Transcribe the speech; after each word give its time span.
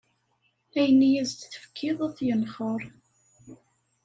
Ayen 0.79 1.01
i 1.09 1.11
as-d-tefkiḍ 1.21 1.97
ad 2.07 2.13
t-yenxer. 2.17 2.81